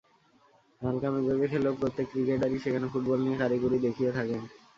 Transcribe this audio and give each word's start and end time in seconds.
হালকা 0.81 1.07
মেজাজে 1.13 1.45
খেললেও 1.51 1.79
প্রত্যেক 1.79 2.05
ক্রিকেটারই 2.11 2.57
সেখানে 2.65 2.85
ফুটবল 2.91 3.19
নিয়ে 3.21 3.39
কারিকুরি 3.41 3.77
দেখিয়ে 3.85 4.11
থাকেন। 4.17 4.41